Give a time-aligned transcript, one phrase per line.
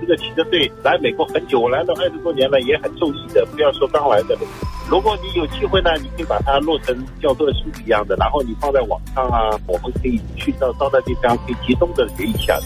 [0.00, 3.46] 这个骑着队来美国很久，我来了二十多年了，也很受益的。
[3.46, 4.36] 不要说刚来的，
[4.90, 12.58] 如果你有机会呢，你可以把它落成教科书一样的，然后你放在网上啊，我们可以去到到那地方可以集中的学一下。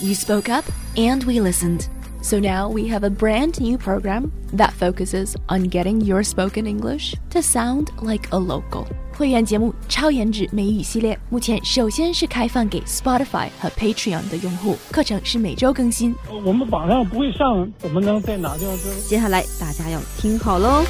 [0.00, 0.64] You spoke up
[0.96, 1.86] and we listened.
[2.22, 7.16] So now we have a brand new program that focuses on getting your spoken English
[7.30, 8.86] to sound like a local.
[9.12, 16.13] 会员节目 超颜值美语系列目前首先是开放给 Spotify 和 Patreon 的用户，课程是每周更新。
[16.45, 18.77] 我们网上不会上，怎么能在哪地方？
[19.07, 20.85] 接下来大家要听好喽！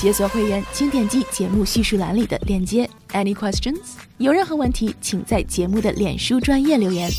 [0.00, 2.88] 解锁会员，请点击节目叙述栏里的链接。
[3.10, 3.80] Any questions？
[4.16, 7.10] 有任何问题，请在节目的脸书专业留言。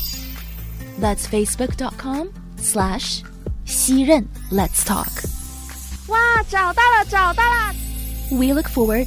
[1.00, 3.20] That's facebook.com slash
[3.64, 5.06] 西任 Let's talk。
[6.08, 7.72] 哇，找到了，找到了
[8.32, 9.06] ！We look forward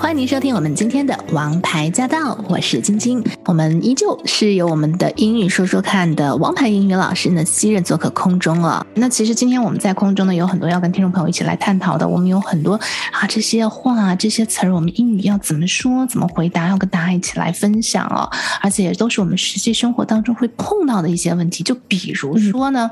[0.00, 3.22] 欢迎您收听我们今天的《王牌驾到》，我是晶晶。
[3.44, 8.84] 我们依旧是由我们的英语说说看的王牌英语老师呢，昔任做客空中了。
[8.94, 12.08] 那其实今天我们在空中呢，有很多要跟听众朋友一起来探讨的。
[12.08, 12.80] 我们有很多
[13.12, 18.26] 啊这些话、这些词儿，我们英语要怎么说、怎么回答，要跟大家一起来分享哦。
[18.62, 21.62] 而且也都是我们实际生活当中会碰到的一些问题。
[21.62, 22.90] 就比如说呢。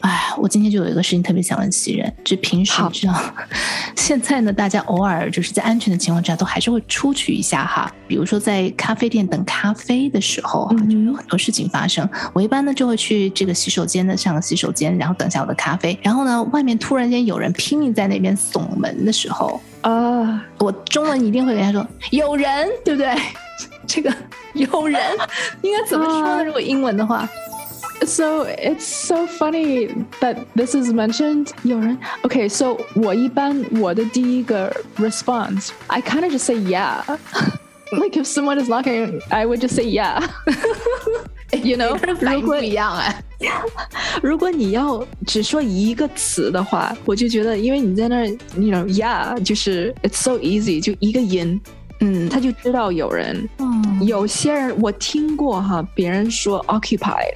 [0.00, 3.34] 哎，我今天就有一个事情特别想问袭人，就平时这样，
[3.96, 7.92] 现在呢，大家偶尔就是在安全的情况之下，都还是会出去一下哈。
[8.08, 12.08] 比如说在咖啡店等咖啡的时候，就有很多事情发生。
[12.32, 15.98] 我一般呢就会去这个洗手间呢上个洗手间，然后等下我的咖啡。
[16.02, 23.14] 然后呢，外面突然间有人拼命在那边耸门的时候，啊，我中文一定会跟他说有人，对不对？
[23.86, 24.10] 这个
[24.54, 25.00] 有人
[25.62, 26.44] 应该怎么说呢？
[26.44, 27.28] 如果英文的话
[28.05, 29.89] ？So it's so funny
[30.19, 31.49] that this is mentioned.
[31.63, 37.01] 有人 Okay, so 我一般我的第一个 response, I kind of just say yeah.
[37.91, 40.21] like if someone is knocking, I would just say yeah.
[41.51, 43.23] you know，如果一样哎，
[44.21, 48.27] 如果你要只说一个词的话，我就觉得，因为你在那儿，
[48.57, 51.59] you know yeah，就是 it's so easy，就一个音，
[52.01, 53.47] 嗯，他就知道有人。
[53.59, 57.35] 嗯，有些人我听过哈，别人说 occupied。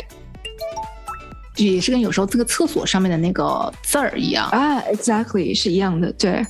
[1.56, 6.44] 也是跟有时候这个厕所上面的那个字儿一样啊，exactly 是一样的，对。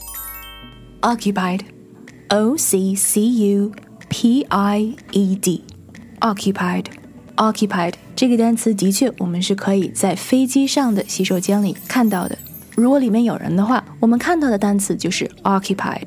[1.02, 3.72] Occupied，O C C U
[4.08, 12.38] P I E D，occupied，occupied 这个单词的确我们是可以在飞机上的洗手间里看到的。
[12.74, 16.06] 如果里面有人的话，我们看到的单词就是 occupied。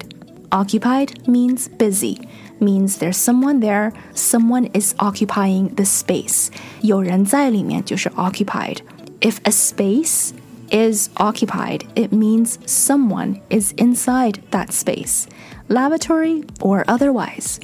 [0.50, 2.18] Occupied means busy
[2.61, 6.50] means there's someone there, someone is occupying the space.
[6.81, 8.78] 有人在里面就是 occupied.
[9.21, 10.33] If a space
[10.71, 15.27] is occupied, it means someone is inside that space,
[15.69, 17.59] lavatory or otherwise.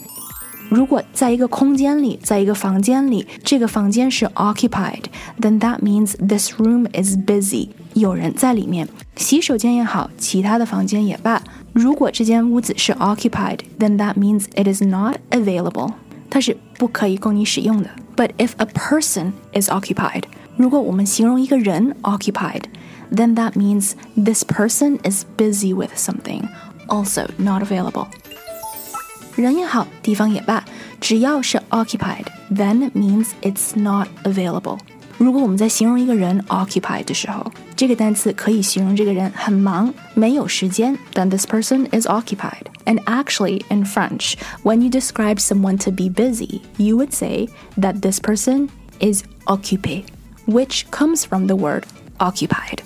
[0.73, 8.87] 如果在一个空间里，在一个房间里，这个房间是 occupied，then that means this room is busy，有人在里面。
[9.17, 11.43] 洗手间也好，其他的房间也罢，
[11.73, 15.93] 如果这间屋子是 occupied，then that means it is not available，
[16.29, 17.89] 它是不可以供你使用的。
[18.15, 20.25] But if a person is occupied，
[20.57, 28.07] 如果我们形容一个人 occupied，then that means this person is busy with something，also not available。
[29.37, 30.65] 人也好，地方也罢，
[31.01, 34.79] 只要是 occupied，then means it's not available。
[35.17, 37.45] 如果我们在形容一个人 occupied 的时候，
[37.75, 40.97] 这个单词可以形容这个人很忙，没有时间。
[41.15, 42.63] Then this person is occupied.
[42.85, 47.49] And actually, in French, when you describe someone to be busy, you would say
[47.81, 48.69] that this person
[49.01, 50.05] is occupé,
[50.47, 51.85] which comes from the word
[52.19, 52.83] occupied.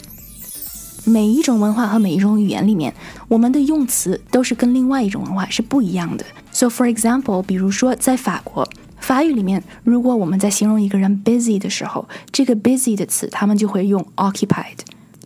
[1.07, 2.94] 每一种文化和每一种语言里面，
[3.30, 6.25] 我们的用词都是跟另外一种文化是不一样的。
[6.51, 8.68] So, for example，比如说在法国。
[9.00, 14.80] 法语里面，如果我们在形容一个人 busy 的时候，这个 busy 的词，他们就会用 occupied。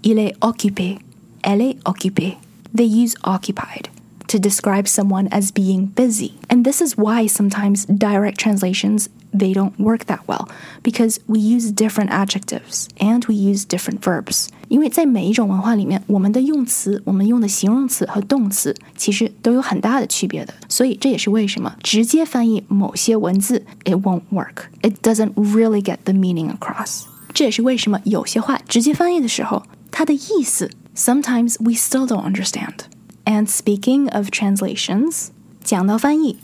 [0.04, 0.98] Il est occupé.
[1.42, 2.36] Elle est occupée.
[2.75, 3.86] They use occupied
[4.31, 6.33] to describe someone as being busy.
[6.49, 10.49] And this is why sometimes direct translations they don't work that well
[10.83, 14.49] because we use different adjectives and we use different verbs.
[14.69, 24.65] 因为在每一种文化里面，我们的用词、我们用的形容词和动词其实都有很大的区别的，所以这也是为什么直接翻译某些文字 it won't work.
[24.83, 27.03] It doesn't really get the meaning across.
[27.33, 32.87] 这也是为什么有些话直接翻译的时候 它的意思 sometimes we still don't understand.
[33.25, 35.29] And speaking of translations，
[35.65, 36.38] 讲到翻译，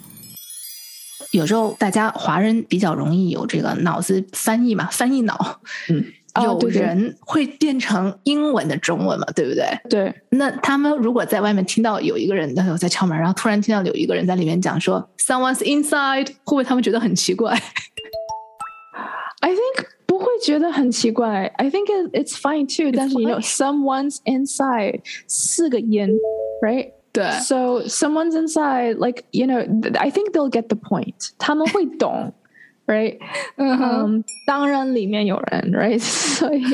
[1.31, 5.61] 有时候大家华人比较容易有这个脑子翻译嘛，翻译脑。
[5.89, 6.05] 嗯，
[6.43, 9.79] 有哦对对人会变成英文的中文嘛，对不对？
[9.89, 17.53] 对，那他们如果在外面听到有一个人他在敲门，然后突然听到有一个人在里面讲说 “someone's inside”，会不会他们觉得很奇怪？
[19.41, 21.47] I think 不会觉得很奇怪。
[21.57, 22.91] I think it, it's fine too.
[22.97, 26.09] 但是 you know, someone's inside 四个音
[26.63, 26.93] ，right?
[27.13, 31.33] 对 So someone's inside, like you know, th- I think they'll get the point.
[31.39, 32.33] 他们会懂，
[32.87, 33.19] right?
[33.57, 36.01] 嗯嗯， 当然里面有人，right?
[36.01, 36.65] 所以，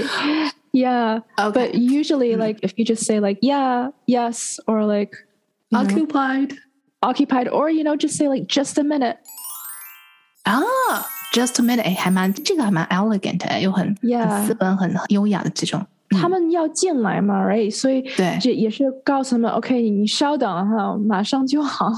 [0.72, 1.22] yeah.
[1.36, 1.52] Okay.
[1.52, 5.10] But usually, like if you just say like yeah, yes, or like
[5.70, 6.56] you know, occupied
[7.00, 9.16] occupied, or you know, just say like just a minute.
[10.44, 10.62] 啊，
[11.34, 15.84] just a minute，哎，还蛮这个还蛮 elegant，哎又很 Yeah 很斯文、很优雅的这种。
[16.13, 17.69] 他们要进来嘛，right？
[17.73, 21.91] 所以对这也是告诉他们，OK，你稍等哈，马上就好。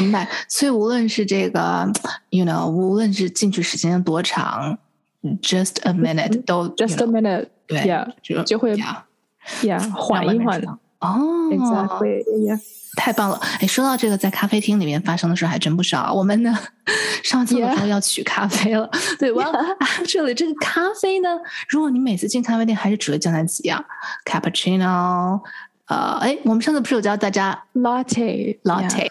[0.00, 1.90] 明白，所以无论是这个
[2.30, 4.78] ，you know，无论是进去时间多长
[5.42, 10.62] ，just a minute 都 Just a you know，minute，对 yeah，就就会 yeah，yeah，缓一缓。
[11.02, 11.18] 哦
[11.50, 12.60] Exactly，yeah。
[12.94, 13.40] 太棒了！
[13.58, 16.12] 哎，说到这个，在咖啡厅里面发生的事还真不少。
[16.12, 16.54] 我们呢，
[17.24, 18.86] 上厕所的时候要取咖啡了。
[19.18, 19.42] 对，我
[20.06, 21.30] 这里 这个咖啡呢，
[21.70, 23.82] 如果你每次进咖啡店还是只会叫那几样
[24.26, 25.40] ，cappuccino，
[25.86, 29.08] 呃，哎，我们上次不是有教大家 Latte，latte？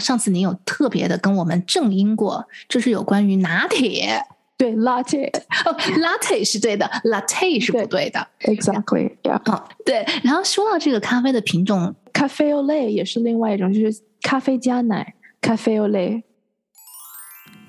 [0.00, 4.20] 上次您有特别的跟我们正音过，这是有关于拿铁。
[4.56, 5.28] 对，latte
[5.64, 8.26] 哦、oh,，latte 是对的，latte 是不对的。
[8.40, 9.40] Exactly, yeah.
[9.50, 10.06] 哦，对。
[10.24, 16.22] 然后说到这个咖啡的品种，咖啡 au lait 也是另外一种，就是咖啡加奶，咖啡 au lait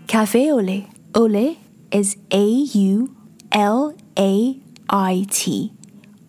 [0.07, 0.83] Cafe au lait.
[1.11, 1.57] Au lait
[1.91, 3.09] is A U
[3.51, 4.55] L A
[4.87, 5.73] I T.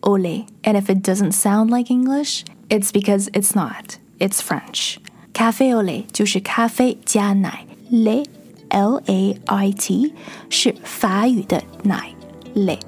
[0.00, 0.46] Au lait.
[0.64, 3.99] And if it doesn't sound like English, it's because it's not.
[4.19, 4.99] It's French.
[5.32, 8.26] Cafe au lait 就是咖啡加奶，lait
[8.70, 10.12] L A I T
[10.50, 12.11] 是法语的奶
[12.55, 12.79] 类。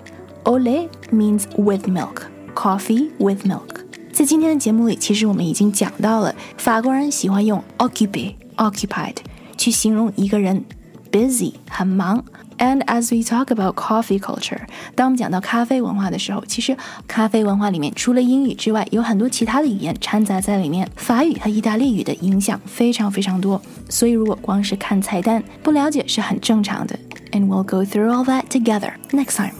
[0.44, 2.22] O L A means with milk,
[2.54, 3.84] coffee with milk.
[4.12, 9.16] 在今天的节目里，其实我们已经讲到了，法国人喜欢用 occupy occupied
[9.56, 10.64] 去形容一个人
[11.10, 12.24] busy 很忙。
[12.60, 14.60] And as we talk about coffee culture，
[14.94, 16.76] 当我们讲到咖啡文化的时候，其实
[17.08, 20.86] 咖啡文化里面除了英语之外，有很多其他的语言掺杂在里面。
[20.94, 26.94] 法语和意大利语的影响非常非常多，所以如果光是看菜单不了解是很正常的。
[27.32, 29.54] And we'll go through all that together next time.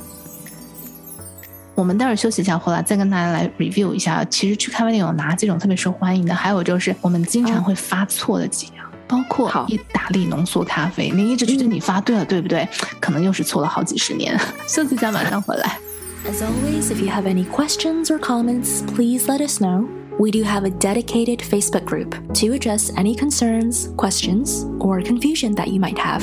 [1.75, 4.23] 我们待会儿休息一下，回来再跟大家来 review 一下。
[4.26, 8.80] 其实去咖啡店有拿几种特别受欢迎的，还有就是我们经常会发错的几样，
[9.11, 12.69] 包括意大利浓缩咖啡，你一直觉得你发对了，对不对？
[13.01, 14.39] 可能又是错了好几十年。
[14.69, 15.79] 休息一下，马上回来。
[16.27, 19.89] As always, if you have any questions or comments, please let us know.
[20.19, 25.69] We do have a dedicated Facebook group to address any concerns, questions, or confusion that
[25.69, 26.23] you might have.